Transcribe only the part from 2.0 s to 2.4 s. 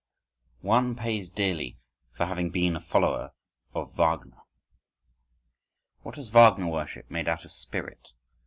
for